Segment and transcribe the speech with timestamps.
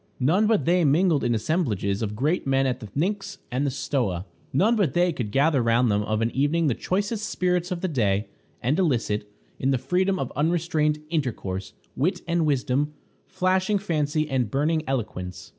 [0.19, 3.69] None but they mingled in the assemblages of great men at the Pnyx or the
[3.69, 4.25] Stoa.
[4.51, 7.87] None but they could gather round them of an evening the choicest spirits of the
[7.87, 8.25] day,
[8.63, 9.29] and elicit,
[9.59, 12.95] in the freedom of unrestrained intercourse, wit and wisdom,
[13.27, 15.49] flashing fancy and burning eloquence.